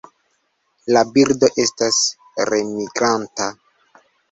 [0.95, 2.01] La birdo estas
[2.55, 3.53] nemigranta.